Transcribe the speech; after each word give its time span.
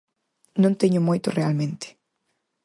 Non 0.61 0.73
teño 0.81 1.01
moito 1.09 1.27
realmente. 1.39 1.87